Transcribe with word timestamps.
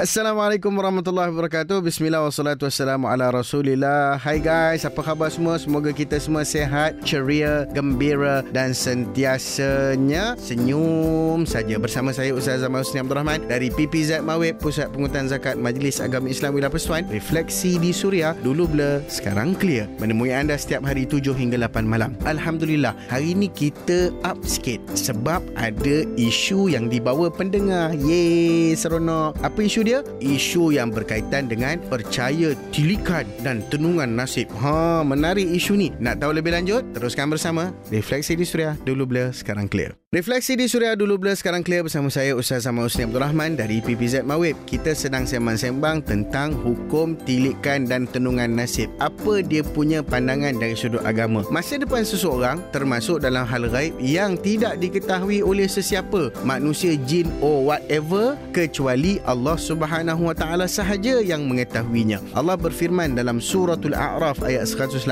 Assalamualaikum 0.00 0.72
warahmatullahi 0.80 1.28
wabarakatuh. 1.28 1.84
Bismillah 1.84 2.24
wassalatu 2.24 2.64
wassalamu 2.64 3.04
ala 3.04 3.28
Rasulillah. 3.28 4.16
Hai 4.16 4.40
guys, 4.40 4.88
apa 4.88 4.96
khabar 5.04 5.28
semua? 5.28 5.60
Semoga 5.60 5.92
kita 5.92 6.16
semua 6.16 6.40
sehat, 6.40 7.04
ceria, 7.04 7.68
gembira 7.76 8.40
dan 8.48 8.72
sentiasanya 8.72 10.40
senyum 10.40 11.44
saja. 11.44 11.76
Bersama 11.76 12.16
saya 12.16 12.32
Ustaz 12.32 12.64
Zaman 12.64 12.80
Husni 12.80 13.04
Abdul 13.04 13.20
Rahman 13.20 13.44
dari 13.44 13.68
PPZ 13.68 14.24
Mawib, 14.24 14.56
Pusat 14.64 14.88
Pengutan 14.88 15.28
Zakat 15.28 15.60
Majlis 15.60 16.00
Agama 16.00 16.32
Islam 16.32 16.56
Wilayah 16.56 16.72
Persatuan. 16.72 17.04
Refleksi 17.12 17.76
di 17.76 17.92
Suria, 17.92 18.32
dulu 18.40 18.72
blur, 18.72 19.04
sekarang 19.04 19.52
clear. 19.52 19.84
Menemui 20.00 20.32
anda 20.32 20.56
setiap 20.56 20.80
hari 20.80 21.04
7 21.04 21.36
hingga 21.36 21.60
8 21.68 21.84
malam. 21.84 22.16
Alhamdulillah, 22.24 22.96
hari 23.12 23.36
ini 23.36 23.52
kita 23.52 24.16
up 24.24 24.40
sikit 24.48 24.80
sebab 24.96 25.44
ada 25.60 26.08
isu 26.16 26.72
yang 26.72 26.88
dibawa 26.88 27.28
pendengar. 27.28 27.92
Yeay, 27.92 28.72
seronok. 28.72 29.36
Apa 29.44 29.60
isu 29.60 29.84
dia? 29.84 29.89
Dia 29.90 30.06
isu 30.22 30.70
yang 30.70 30.94
berkaitan 30.94 31.50
dengan 31.50 31.82
percaya 31.90 32.54
tilikan 32.70 33.26
dan 33.42 33.66
tenungan 33.74 34.06
nasib. 34.06 34.46
Ha, 34.62 35.02
menarik 35.02 35.50
isu 35.50 35.74
ni. 35.74 35.90
Nak 35.98 36.22
tahu 36.22 36.38
lebih 36.38 36.54
lanjut? 36.54 36.86
Teruskan 36.94 37.26
bersama 37.26 37.74
Refleksi 37.90 38.38
di 38.38 38.46
Suria. 38.46 38.78
Dulu 38.86 39.02
blur, 39.02 39.34
sekarang 39.34 39.66
clear. 39.66 39.98
Refleksi 40.10 40.58
di 40.58 40.66
Suria 40.66 40.98
dulu 40.98 41.22
blur 41.22 41.38
sekarang 41.38 41.62
clear 41.62 41.86
bersama 41.86 42.10
saya 42.10 42.34
Ustaz 42.34 42.66
Sama 42.66 42.82
Husni 42.82 43.06
Abdul 43.06 43.22
Rahman 43.22 43.54
dari 43.54 43.78
PPZ 43.78 44.26
Mawib. 44.26 44.58
Kita 44.66 44.90
sedang 44.90 45.22
sembang-sembang 45.22 46.02
tentang 46.02 46.50
hukum 46.50 47.14
tilikan 47.14 47.86
dan 47.86 48.10
tenungan 48.10 48.50
nasib. 48.50 48.90
Apa 48.98 49.38
dia 49.38 49.62
punya 49.62 50.02
pandangan 50.02 50.58
dari 50.58 50.74
sudut 50.74 50.98
agama. 51.06 51.46
Masa 51.54 51.78
depan 51.78 52.02
seseorang 52.02 52.58
termasuk 52.74 53.22
dalam 53.22 53.46
hal 53.46 53.70
gaib 53.70 53.94
yang 54.02 54.34
tidak 54.34 54.82
diketahui 54.82 55.46
oleh 55.46 55.70
sesiapa, 55.70 56.34
manusia, 56.42 56.98
jin 57.06 57.30
or 57.38 57.70
whatever 57.70 58.34
kecuali 58.50 59.22
Allah 59.30 59.54
Subhanahu 59.54 60.26
Wa 60.26 60.34
Taala 60.34 60.66
sahaja 60.66 61.22
yang 61.22 61.46
mengetahuinya. 61.46 62.18
Allah 62.34 62.58
berfirman 62.58 63.14
dalam 63.14 63.38
suratul 63.38 63.94
A'raf 63.94 64.42
ayat 64.42 64.66
188 64.66 65.06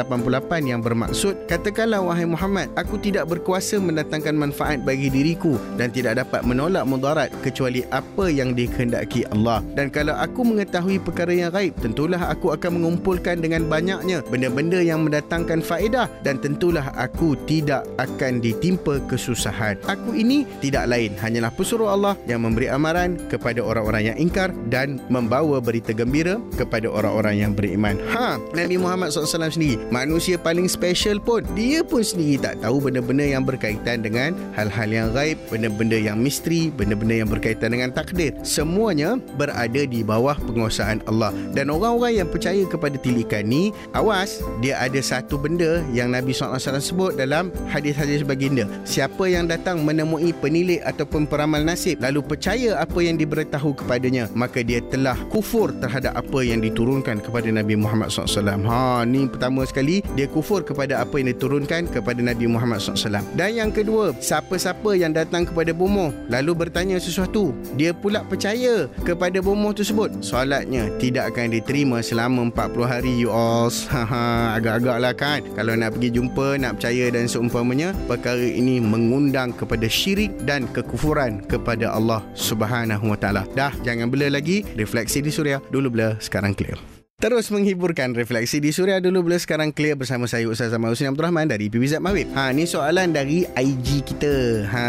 yang 0.66 0.82
bermaksud, 0.82 1.38
katakanlah 1.46 2.02
wahai 2.02 2.26
Muhammad, 2.26 2.66
aku 2.74 2.98
tidak 2.98 3.30
berkuasa 3.30 3.78
mendatangkan 3.78 4.34
manfaat 4.34 4.87
bagi 4.88 5.12
diriku 5.12 5.60
dan 5.76 5.92
tidak 5.92 6.24
dapat 6.24 6.40
menolak 6.48 6.88
mudarat 6.88 7.28
kecuali 7.44 7.84
apa 7.92 8.32
yang 8.32 8.56
dikehendaki 8.56 9.28
Allah. 9.28 9.60
Dan 9.76 9.92
kalau 9.92 10.16
aku 10.16 10.48
mengetahui 10.48 10.96
perkara 11.04 11.36
yang 11.36 11.52
gaib, 11.52 11.76
tentulah 11.76 12.32
aku 12.32 12.56
akan 12.56 12.80
mengumpulkan 12.80 13.44
dengan 13.44 13.68
banyaknya 13.68 14.24
benda-benda 14.32 14.80
yang 14.80 15.04
mendatangkan 15.04 15.60
faedah 15.60 16.08
dan 16.24 16.40
tentulah 16.40 16.88
aku 16.96 17.36
tidak 17.44 17.84
akan 18.00 18.40
ditimpa 18.40 19.04
kesusahan. 19.10 19.76
Aku 19.84 20.14
ini 20.14 20.48
tidak 20.64 20.88
lain 20.88 21.12
hanyalah 21.18 21.50
pesuruh 21.52 21.92
Allah 21.92 22.14
yang 22.30 22.46
memberi 22.46 22.70
amaran 22.70 23.18
kepada 23.26 23.58
orang-orang 23.60 24.14
yang 24.14 24.16
ingkar 24.16 24.54
dan 24.70 25.02
membawa 25.10 25.58
berita 25.58 25.90
gembira 25.90 26.38
kepada 26.54 26.86
orang-orang 26.86 27.42
yang 27.42 27.52
beriman. 27.52 27.98
Ha, 28.14 28.38
Nabi 28.54 28.78
Muhammad 28.78 29.10
SAW 29.10 29.50
sendiri, 29.50 29.82
manusia 29.90 30.38
paling 30.38 30.70
special 30.70 31.18
pun, 31.18 31.42
dia 31.58 31.82
pun 31.82 32.06
sendiri 32.06 32.38
tak 32.38 32.62
tahu 32.62 32.78
benda-benda 32.78 33.26
yang 33.26 33.42
berkaitan 33.42 34.06
dengan 34.06 34.38
hal-hal 34.54 34.77
hal 34.78 34.94
yang 34.94 35.10
gaib, 35.10 35.34
benda-benda 35.50 35.98
yang 35.98 36.22
misteri, 36.22 36.70
benda-benda 36.70 37.26
yang 37.26 37.26
berkaitan 37.26 37.74
dengan 37.74 37.90
takdir. 37.90 38.30
Semuanya 38.46 39.18
berada 39.34 39.82
di 39.82 40.06
bawah 40.06 40.38
penguasaan 40.38 41.02
Allah. 41.10 41.34
Dan 41.50 41.74
orang-orang 41.74 42.22
yang 42.22 42.28
percaya 42.30 42.62
kepada 42.62 42.94
tilikan 43.02 43.42
ni, 43.50 43.74
awas, 43.98 44.38
dia 44.62 44.78
ada 44.78 45.02
satu 45.02 45.34
benda 45.34 45.82
yang 45.90 46.14
Nabi 46.14 46.30
SAW 46.30 46.62
sebut 46.78 47.18
dalam 47.18 47.50
hadis-hadis 47.66 48.22
baginda. 48.22 48.70
Siapa 48.86 49.26
yang 49.26 49.50
datang 49.50 49.82
menemui 49.82 50.30
penilik 50.38 50.78
ataupun 50.86 51.26
peramal 51.26 51.66
nasib, 51.66 51.98
lalu 51.98 52.22
percaya 52.22 52.78
apa 52.78 53.02
yang 53.02 53.18
diberitahu 53.18 53.74
kepadanya, 53.82 54.30
maka 54.38 54.62
dia 54.62 54.78
telah 54.86 55.18
kufur 55.32 55.74
terhadap 55.82 56.14
apa 56.14 56.38
yang 56.46 56.62
diturunkan 56.62 57.18
kepada 57.18 57.50
Nabi 57.50 57.74
Muhammad 57.74 58.14
SAW. 58.14 58.62
Ha, 58.68 59.02
ni 59.02 59.26
pertama 59.26 59.66
sekali, 59.66 60.04
dia 60.14 60.30
kufur 60.30 60.62
kepada 60.62 61.02
apa 61.02 61.18
yang 61.18 61.34
diturunkan 61.34 61.90
kepada 61.90 62.20
Nabi 62.20 62.46
Muhammad 62.46 62.78
SAW. 62.78 63.24
Dan 63.34 63.50
yang 63.56 63.70
kedua, 63.72 64.12
siapa 64.20 64.54
siapa 64.68 64.92
yang 64.92 65.16
datang 65.16 65.48
kepada 65.48 65.72
bomoh 65.72 66.12
lalu 66.28 66.68
bertanya 66.68 67.00
sesuatu. 67.00 67.56
Dia 67.80 67.96
pula 67.96 68.20
percaya 68.20 68.84
kepada 69.00 69.40
bomoh 69.40 69.72
tersebut. 69.72 70.20
Solatnya 70.20 70.92
tidak 71.00 71.32
akan 71.32 71.56
diterima 71.56 72.04
selama 72.04 72.52
40 72.52 72.84
hari 72.84 73.12
you 73.16 73.32
all 73.32 73.72
agak-agak 74.60 74.96
lah 75.00 75.16
kan. 75.16 75.40
Kalau 75.56 75.72
nak 75.72 75.96
pergi 75.96 76.20
jumpa 76.20 76.60
nak 76.60 76.76
percaya 76.76 77.08
dan 77.08 77.24
seumpamanya 77.24 77.96
perkara 78.04 78.44
ini 78.44 78.76
mengundang 78.76 79.56
kepada 79.56 79.88
syirik 79.88 80.36
dan 80.44 80.68
kekufuran 80.68 81.40
kepada 81.48 81.88
Allah 81.88 82.20
Subhanahu 82.36 83.16
Wa 83.16 83.16
Taala. 83.16 83.48
Dah 83.56 83.72
jangan 83.80 84.12
bela 84.12 84.28
lagi. 84.28 84.68
Refleksi 84.76 85.24
di 85.24 85.32
suria 85.32 85.64
dulu 85.72 85.96
bela 85.96 86.20
sekarang 86.20 86.52
clear 86.52 86.76
Terus 87.18 87.50
menghiburkan 87.50 88.14
refleksi 88.14 88.62
di 88.62 88.70
Suria 88.70 89.02
dulu 89.02 89.26
boleh 89.26 89.42
sekarang 89.42 89.74
clear 89.74 89.98
bersama 89.98 90.30
saya 90.30 90.46
Ustaz 90.46 90.70
Zaman 90.70 90.94
Husni 90.94 91.10
Abdul 91.10 91.26
Rahman 91.26 91.50
dari 91.50 91.66
PBZ 91.66 91.98
Mawib. 91.98 92.30
Ha 92.38 92.54
ni 92.54 92.62
soalan 92.62 93.10
dari 93.10 93.42
IG 93.42 94.06
kita. 94.06 94.62
Ha 94.70 94.86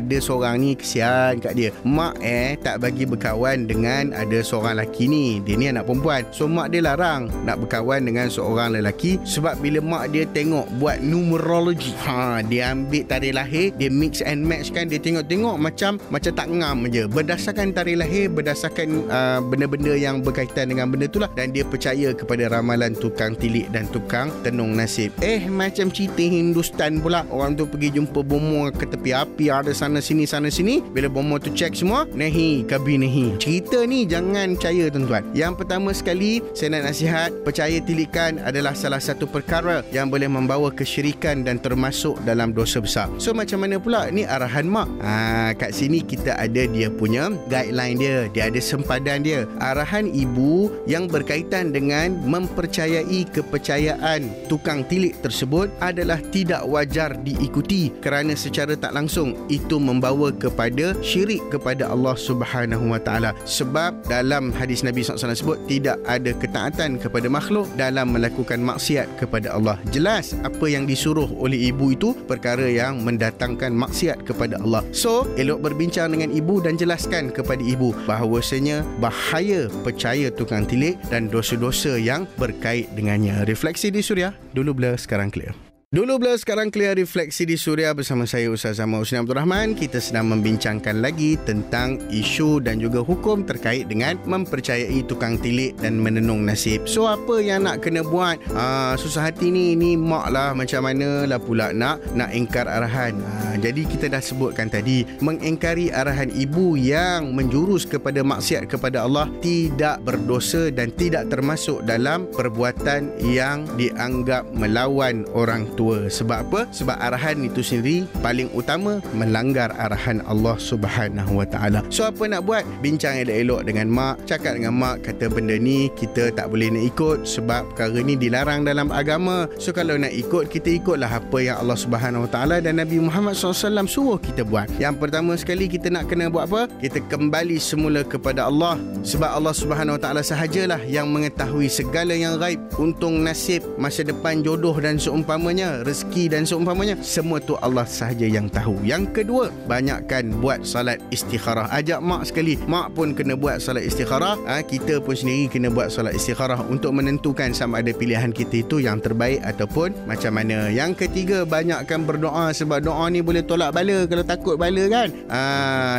ada 0.00 0.16
seorang 0.16 0.64
ni 0.64 0.72
kesian 0.80 1.36
kat 1.44 1.52
dia. 1.52 1.68
Mak 1.84 2.24
eh 2.24 2.56
tak 2.64 2.80
bagi 2.80 3.04
berkawan 3.04 3.68
dengan 3.68 4.16
ada 4.16 4.40
seorang 4.40 4.80
lelaki 4.80 5.12
ni. 5.12 5.44
Dia 5.44 5.60
ni 5.60 5.68
anak 5.68 5.84
perempuan. 5.84 6.24
So 6.32 6.48
mak 6.48 6.72
dia 6.72 6.80
larang 6.80 7.28
nak 7.44 7.60
berkawan 7.60 8.00
dengan 8.00 8.32
seorang 8.32 8.72
lelaki 8.72 9.20
sebab 9.28 9.60
bila 9.60 9.84
mak 9.84 10.16
dia 10.16 10.24
tengok 10.24 10.72
buat 10.80 11.04
numerologi. 11.04 11.92
Ha 12.08 12.40
dia 12.48 12.72
ambil 12.72 13.04
tarikh 13.04 13.36
lahir, 13.36 13.76
dia 13.76 13.92
mix 13.92 14.24
and 14.24 14.40
match 14.40 14.72
kan 14.72 14.88
dia 14.88 14.96
tengok-tengok 14.96 15.60
macam 15.60 16.00
macam 16.08 16.32
tak 16.32 16.48
ngam 16.48 16.88
je. 16.88 17.04
Berdasarkan 17.12 17.76
tarikh 17.76 18.00
lahir, 18.00 18.32
berdasarkan 18.32 19.04
uh, 19.12 19.44
benda-benda 19.44 19.92
yang 19.92 20.24
berkaitan 20.24 20.72
dengan 20.72 20.88
benda 20.88 21.04
itulah 21.04 21.28
dan 21.36 21.57
dia 21.57 21.57
percaya 21.64 22.14
kepada 22.14 22.50
ramalan 22.52 22.94
tukang 22.94 23.34
tilik 23.34 23.66
dan 23.72 23.88
tukang 23.90 24.30
tenung 24.44 24.76
nasib. 24.76 25.10
Eh 25.24 25.46
macam 25.48 25.88
cerita 25.88 26.20
Hindustan 26.20 27.00
pula. 27.00 27.24
Orang 27.32 27.56
tu 27.56 27.64
pergi 27.64 27.98
jumpa 27.98 28.20
bomo 28.22 28.68
ke 28.70 28.84
tepi 28.84 29.10
api 29.14 29.48
ada 29.48 29.72
sana 29.72 29.98
sini 29.98 30.28
sana 30.28 30.52
sini. 30.52 30.82
Bila 30.82 31.08
bomo 31.08 31.40
tu 31.40 31.50
cek 31.50 31.74
semua, 31.74 32.04
nehi 32.14 32.62
kabi 32.68 33.00
nehi. 33.00 33.34
Cerita 33.40 33.82
ni 33.88 34.04
jangan 34.04 34.54
percaya 34.54 34.92
tuan-tuan. 34.92 35.24
Yang 35.32 35.52
pertama 35.64 35.90
sekali 35.96 36.44
saya 36.52 36.78
nak 36.78 36.92
nasihat 36.92 37.30
percaya 37.42 37.78
tilikan 37.82 38.38
adalah 38.44 38.76
salah 38.76 39.00
satu 39.00 39.24
perkara 39.24 39.82
yang 39.90 40.12
boleh 40.12 40.28
membawa 40.28 40.68
kesyirikan 40.68 41.42
dan 41.42 41.58
termasuk 41.58 42.20
dalam 42.28 42.52
dosa 42.52 42.78
besar. 42.84 43.08
So 43.16 43.32
macam 43.32 43.64
mana 43.64 43.80
pula 43.80 44.12
ni 44.12 44.28
arahan 44.28 44.68
mak. 44.68 44.88
Ha, 45.00 45.56
kat 45.56 45.72
sini 45.72 46.04
kita 46.04 46.36
ada 46.36 46.62
dia 46.68 46.92
punya 46.92 47.32
guideline 47.48 47.96
dia. 47.96 48.16
Dia 48.30 48.52
ada 48.52 48.60
sempadan 48.60 49.24
dia. 49.24 49.48
Arahan 49.58 50.12
ibu 50.12 50.68
yang 50.84 51.08
berkaitan 51.08 51.47
berkaitan 51.48 51.72
dengan 51.72 52.12
mempercayai 52.28 53.24
kepercayaan 53.32 54.28
tukang 54.52 54.84
tilik 54.84 55.16
tersebut 55.24 55.72
adalah 55.80 56.20
tidak 56.28 56.60
wajar 56.68 57.16
diikuti 57.24 57.88
kerana 58.04 58.36
secara 58.36 58.76
tak 58.76 58.92
langsung 58.92 59.32
itu 59.48 59.80
membawa 59.80 60.28
kepada 60.28 60.92
syirik 61.00 61.40
kepada 61.48 61.88
Allah 61.88 62.12
Subhanahu 62.20 62.92
Wa 62.92 63.00
Taala. 63.00 63.32
Sebab 63.48 64.04
dalam 64.12 64.52
hadis 64.52 64.84
Nabi 64.84 65.00
SAW 65.00 65.32
sebut 65.32 65.56
tidak 65.64 65.96
ada 66.04 66.36
ketaatan 66.36 67.00
kepada 67.00 67.32
makhluk 67.32 67.64
dalam 67.80 68.12
melakukan 68.12 68.60
maksiat 68.60 69.08
kepada 69.16 69.56
Allah. 69.56 69.80
Jelas 69.88 70.36
apa 70.44 70.68
yang 70.68 70.84
disuruh 70.84 71.32
oleh 71.40 71.72
ibu 71.72 71.96
itu 71.96 72.12
perkara 72.28 72.68
yang 72.68 73.00
mendatangkan 73.00 73.72
maksiat 73.72 74.28
kepada 74.28 74.60
Allah. 74.60 74.84
So 74.92 75.24
elok 75.40 75.64
berbincang 75.64 76.12
dengan 76.12 76.28
ibu 76.28 76.60
dan 76.60 76.76
jelaskan 76.76 77.32
kepada 77.32 77.64
ibu 77.64 77.96
bahawasanya 78.04 78.84
bahaya 79.00 79.72
percaya 79.80 80.28
tukang 80.28 80.68
tilik 80.68 81.00
dan 81.08 81.30
dosa-dosa 81.38 81.94
yang 81.94 82.26
berkait 82.34 82.90
dengannya. 82.98 83.46
Refleksi 83.46 83.94
di 83.94 84.02
Suria, 84.02 84.34
dulu 84.50 84.74
blur, 84.74 84.98
sekarang 84.98 85.30
clear. 85.30 85.67
Dulu 85.88 86.20
bila 86.20 86.36
sekarang 86.36 86.68
clear 86.68 86.92
refleksi 87.00 87.48
di 87.48 87.56
Suria 87.56 87.96
bersama 87.96 88.28
saya 88.28 88.52
Ustaz 88.52 88.76
Zaman 88.76 89.00
Husni 89.00 89.24
Abdul 89.24 89.40
Rahman. 89.40 89.72
Kita 89.72 90.04
sedang 90.04 90.28
membincangkan 90.28 91.00
lagi 91.00 91.40
tentang 91.48 91.96
isu 92.12 92.60
dan 92.60 92.76
juga 92.76 93.00
hukum 93.00 93.48
terkait 93.48 93.88
dengan 93.88 94.20
mempercayai 94.28 95.00
tukang 95.08 95.40
tilik 95.40 95.72
dan 95.80 95.96
menenung 95.96 96.44
nasib. 96.44 96.84
So 96.84 97.08
apa 97.08 97.40
yang 97.40 97.64
nak 97.64 97.80
kena 97.80 98.04
buat? 98.04 98.36
Aa, 98.52 99.00
susah 99.00 99.32
hati 99.32 99.48
ni, 99.48 99.72
ni 99.80 99.96
mak 99.96 100.28
lah 100.28 100.52
macam 100.52 100.84
mana 100.84 101.24
lah 101.24 101.40
pula 101.40 101.72
nak 101.72 102.04
nak 102.12 102.36
engkar 102.36 102.68
arahan. 102.68 103.16
Aa, 103.24 103.56
Jadi 103.56 103.88
kita 103.88 104.12
dah 104.12 104.20
sebutkan 104.20 104.68
tadi 104.68 105.08
Mengengkari 105.24 105.88
arahan 105.88 106.28
ibu 106.30 106.76
yang 106.76 107.32
menjurus 107.32 107.88
kepada 107.88 108.20
maksiat 108.20 108.68
kepada 108.68 109.08
Allah 109.08 109.24
Tidak 109.40 110.04
berdosa 110.04 110.68
dan 110.68 110.92
tidak 110.94 111.32
termasuk 111.32 111.80
dalam 111.88 112.28
perbuatan 112.30 113.16
yang 113.24 113.64
dianggap 113.80 114.44
melawan 114.52 115.24
orang 115.32 115.66
tua. 115.78 116.10
Sebab 116.10 116.38
apa? 116.50 116.60
Sebab 116.74 116.98
arahan 116.98 117.46
itu 117.46 117.62
sendiri 117.62 118.10
paling 118.18 118.50
utama 118.50 118.98
melanggar 119.14 119.70
arahan 119.78 120.18
Allah 120.26 120.58
Subhanahu 120.58 121.38
Wa 121.38 121.46
Taala. 121.46 121.86
So 121.94 122.02
apa 122.02 122.26
nak 122.26 122.42
buat? 122.42 122.66
Bincang 122.82 123.22
elok-elok 123.22 123.62
dengan 123.62 123.86
mak, 123.86 124.26
cakap 124.26 124.58
dengan 124.58 124.74
mak 124.74 125.06
kata 125.06 125.30
benda 125.30 125.54
ni 125.54 125.86
kita 125.94 126.34
tak 126.34 126.50
boleh 126.50 126.74
nak 126.74 126.82
ikut 126.82 127.22
sebab 127.22 127.70
perkara 127.72 128.02
ni 128.02 128.18
dilarang 128.18 128.66
dalam 128.66 128.90
agama. 128.90 129.46
So 129.62 129.70
kalau 129.70 129.94
nak 129.94 130.10
ikut 130.10 130.50
kita 130.50 130.82
ikutlah 130.82 131.06
apa 131.06 131.38
yang 131.38 131.62
Allah 131.62 131.78
Subhanahu 131.78 132.26
Wa 132.26 132.30
Taala 132.34 132.56
dan 132.58 132.82
Nabi 132.82 132.98
Muhammad 132.98 133.38
SAW 133.38 133.86
suruh 133.86 134.18
kita 134.18 134.42
buat. 134.42 134.66
Yang 134.82 134.98
pertama 134.98 135.38
sekali 135.38 135.70
kita 135.70 135.92
nak 135.92 136.10
kena 136.10 136.26
buat 136.32 136.50
apa? 136.50 136.66
Kita 136.82 136.98
kembali 137.06 137.60
semula 137.62 138.02
kepada 138.02 138.50
Allah 138.50 138.80
sebab 139.04 139.30
Allah 139.30 139.54
Subhanahu 139.54 140.00
Wa 140.00 140.02
Taala 140.02 140.22
sahajalah 140.24 140.80
yang 140.88 141.12
mengetahui 141.12 141.68
segala 141.68 142.16
yang 142.16 142.40
gaib, 142.40 142.58
untung 142.80 143.20
nasib, 143.20 143.60
masa 143.76 144.00
depan 144.02 144.40
jodoh 144.40 144.74
dan 144.80 144.96
seumpamanya, 144.96 145.67
rezeki 145.86 146.32
dan 146.32 146.42
seumpamanya, 146.44 146.96
semua 147.04 147.38
tu 147.38 147.54
Allah 147.60 147.84
sahaja 147.84 148.26
yang 148.26 148.48
tahu. 148.50 148.80
Yang 148.84 149.22
kedua, 149.22 149.52
banyakkan 149.70 150.34
buat 150.40 150.64
salat 150.64 150.98
istikharah. 151.12 151.70
Ajak 151.72 152.00
mak 152.02 152.28
sekali, 152.28 152.58
mak 152.66 152.92
pun 152.96 153.12
kena 153.12 153.38
buat 153.38 153.60
salat 153.60 153.84
istikharah, 153.86 154.36
ha, 154.48 154.60
kita 154.64 155.00
pun 155.02 155.14
sendiri 155.14 155.50
kena 155.52 155.68
buat 155.68 155.92
salat 155.92 156.16
istikharah 156.16 156.60
untuk 156.66 156.96
menentukan 156.96 157.52
sama 157.52 157.80
ada 157.80 157.92
pilihan 157.94 158.32
kita 158.34 158.64
itu 158.64 158.82
yang 158.82 158.98
terbaik 158.98 159.40
ataupun 159.44 159.94
macam 160.08 160.32
mana. 160.34 160.68
Yang 160.72 161.06
ketiga, 161.06 161.44
banyakkan 161.46 162.04
berdoa 162.04 162.50
sebab 162.50 162.82
doa 162.82 163.06
ni 163.12 163.22
boleh 163.22 163.44
tolak 163.44 163.70
bala 163.74 164.04
kalau 164.08 164.24
takut 164.24 164.56
bala 164.58 164.84
kan. 164.90 165.08
Ha, 165.30 165.40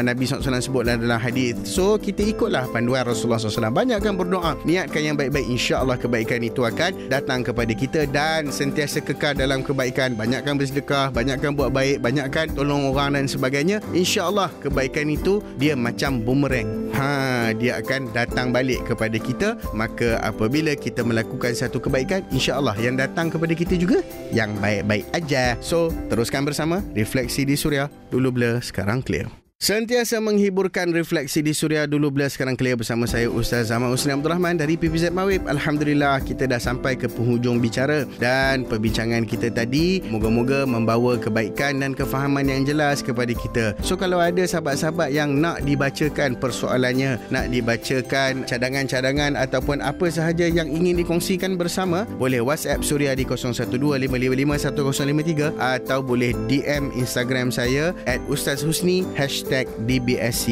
Nabi 0.04 0.24
SAW 0.25 0.60
sebutlah 0.60 1.00
dalam 1.00 1.19
hadis. 1.19 1.56
So, 1.63 1.95
kita 2.00 2.25
ikutlah 2.25 2.68
panduan 2.69 3.06
Rasulullah 3.07 3.42
SAW. 3.42 3.71
Banyakkan 3.71 4.16
berdoa. 4.16 4.56
Niatkan 4.63 5.01
yang 5.01 5.16
baik-baik. 5.16 5.48
InsyaAllah 5.50 5.98
kebaikan 5.98 6.42
itu 6.44 6.63
akan 6.63 7.12
datang 7.12 7.42
kepada 7.44 7.71
kita 7.74 8.06
dan 8.10 8.54
sentiasa 8.54 9.01
kekal 9.04 9.36
dalam 9.36 9.59
kebaikan. 9.62 10.16
Banyakkan 10.16 10.56
bersedekah, 10.56 11.12
banyakkan 11.12 11.58
buat 11.58 11.74
baik, 11.74 12.00
banyakkan 12.00 12.52
tolong 12.54 12.90
orang 12.94 13.18
dan 13.18 13.26
sebagainya. 13.26 13.84
InsyaAllah 13.92 14.54
kebaikan 14.64 15.10
itu 15.12 15.44
dia 15.58 15.74
macam 15.74 16.22
bumerang. 16.24 16.94
Ha, 16.94 17.52
dia 17.58 17.82
akan 17.82 18.14
datang 18.14 18.54
balik 18.54 18.86
kepada 18.88 19.18
kita. 19.18 19.60
Maka 19.74 20.22
apabila 20.22 20.74
kita 20.78 21.02
melakukan 21.02 21.58
satu 21.58 21.82
kebaikan, 21.82 22.24
insyaAllah 22.30 22.78
yang 22.78 22.96
datang 22.96 23.34
kepada 23.34 23.54
kita 23.58 23.76
juga 23.76 24.06
yang 24.30 24.56
baik-baik 24.62 25.10
aja. 25.12 25.58
So, 25.60 25.90
teruskan 26.08 26.46
bersama 26.46 26.86
Refleksi 26.94 27.44
di 27.44 27.58
Suria. 27.58 27.90
Dulu 28.14 28.30
blur, 28.30 28.56
sekarang 28.62 29.02
clear. 29.02 29.49
Sentiasa 29.60 30.24
menghiburkan 30.24 30.96
refleksi 30.96 31.44
di 31.44 31.52
Suria 31.52 31.84
dulu 31.84 32.16
bila 32.16 32.32
sekarang 32.32 32.56
clear 32.56 32.80
bersama 32.80 33.04
saya 33.04 33.28
Ustaz 33.28 33.68
Zaman 33.68 33.92
Usni 33.92 34.16
Abdul 34.16 34.32
Rahman 34.32 34.56
dari 34.56 34.80
PPZ 34.80 35.12
Mawib. 35.12 35.44
Alhamdulillah 35.52 36.24
kita 36.24 36.48
dah 36.48 36.64
sampai 36.64 36.96
ke 36.96 37.12
penghujung 37.12 37.60
bicara 37.60 38.08
dan 38.24 38.64
perbincangan 38.64 39.28
kita 39.28 39.52
tadi 39.52 40.00
moga-moga 40.08 40.64
membawa 40.64 41.20
kebaikan 41.20 41.84
dan 41.84 41.92
kefahaman 41.92 42.48
yang 42.48 42.64
jelas 42.64 43.04
kepada 43.04 43.36
kita. 43.36 43.76
So 43.84 44.00
kalau 44.00 44.24
ada 44.24 44.48
sahabat-sahabat 44.48 45.12
yang 45.12 45.44
nak 45.44 45.60
dibacakan 45.68 46.40
persoalannya, 46.40 47.20
nak 47.28 47.52
dibacakan 47.52 48.48
cadangan-cadangan 48.48 49.36
ataupun 49.36 49.84
apa 49.84 50.08
sahaja 50.08 50.48
yang 50.48 50.72
ingin 50.72 51.04
dikongsikan 51.04 51.60
bersama, 51.60 52.08
boleh 52.16 52.40
WhatsApp 52.40 52.80
Suria 52.80 53.12
di 53.12 53.28
0125551053 53.28 55.52
atau 55.60 56.00
boleh 56.00 56.32
DM 56.48 56.96
Instagram 56.96 57.52
saya 57.52 57.92
at 58.08 58.24
Ustaz 58.32 58.64
Husni 58.64 59.04
hashtag 59.20 59.49
hashtag 59.50 59.66
DBSC. 59.90 60.46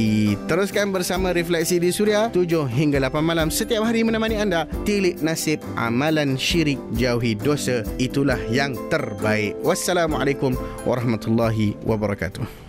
Teruskan 0.49 0.89
bersama 0.89 1.29
Refleksi 1.29 1.77
di 1.77 1.94
Suria 1.94 2.33
7 2.33 2.65
hingga 2.65 2.97
8 2.97 3.21
malam 3.21 3.53
setiap 3.53 3.85
hari 3.85 4.01
menemani 4.01 4.41
anda. 4.41 4.65
Tilik 4.89 5.21
nasib, 5.21 5.61
amalan 5.77 6.33
syirik, 6.33 6.81
jauhi 6.97 7.38
dosa. 7.38 7.85
Itulah 8.01 8.41
yang 8.49 8.73
terbaik. 8.89 9.53
Wassalamualaikum 9.61 10.57
warahmatullahi 10.89 11.77
wabarakatuh. 11.85 12.66